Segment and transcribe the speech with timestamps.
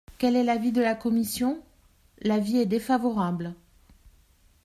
[0.17, 1.61] Quel est l’avis de la commission?
[2.23, 3.53] L’avis est défavorable.